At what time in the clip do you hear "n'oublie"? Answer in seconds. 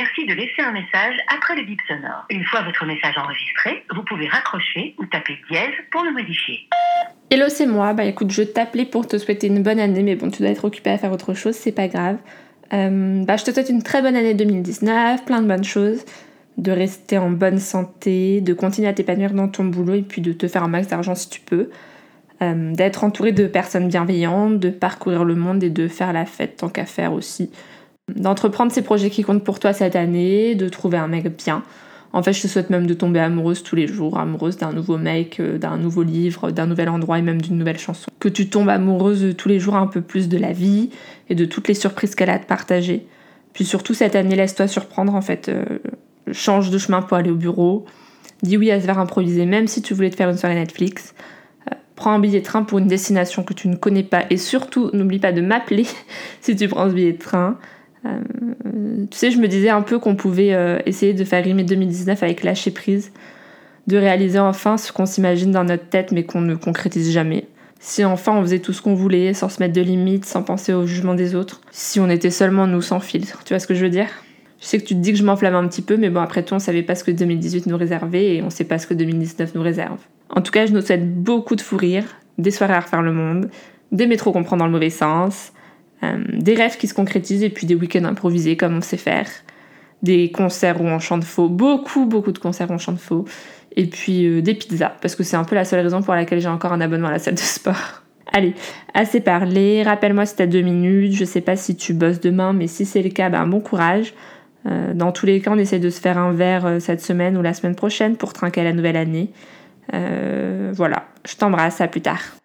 54.92-55.20